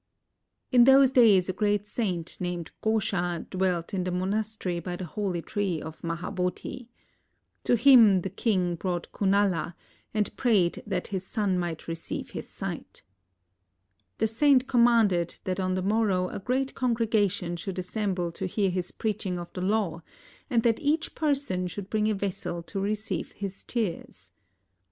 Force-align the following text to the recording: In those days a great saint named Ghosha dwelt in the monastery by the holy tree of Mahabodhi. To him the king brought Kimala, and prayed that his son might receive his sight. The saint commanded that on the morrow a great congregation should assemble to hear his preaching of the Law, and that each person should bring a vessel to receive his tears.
In 0.71 0.85
those 0.85 1.11
days 1.11 1.47
a 1.47 1.53
great 1.53 1.85
saint 1.85 2.41
named 2.41 2.71
Ghosha 2.81 3.45
dwelt 3.51 3.93
in 3.93 4.03
the 4.03 4.09
monastery 4.09 4.79
by 4.79 4.95
the 4.95 5.05
holy 5.05 5.43
tree 5.43 5.79
of 5.79 6.01
Mahabodhi. 6.01 6.87
To 7.65 7.75
him 7.75 8.21
the 8.21 8.31
king 8.31 8.73
brought 8.73 9.11
Kimala, 9.11 9.75
and 10.11 10.35
prayed 10.35 10.81
that 10.87 11.09
his 11.09 11.23
son 11.27 11.59
might 11.59 11.87
receive 11.87 12.31
his 12.31 12.49
sight. 12.49 13.03
The 14.17 14.25
saint 14.25 14.65
commanded 14.65 15.35
that 15.43 15.59
on 15.59 15.75
the 15.75 15.83
morrow 15.83 16.29
a 16.29 16.39
great 16.39 16.73
congregation 16.73 17.55
should 17.55 17.77
assemble 17.77 18.31
to 18.31 18.47
hear 18.47 18.71
his 18.71 18.89
preaching 18.91 19.37
of 19.37 19.53
the 19.53 19.61
Law, 19.61 20.01
and 20.49 20.63
that 20.63 20.79
each 20.79 21.13
person 21.13 21.67
should 21.67 21.91
bring 21.91 22.09
a 22.09 22.15
vessel 22.15 22.63
to 22.63 22.79
receive 22.79 23.33
his 23.33 23.63
tears. 23.65 24.31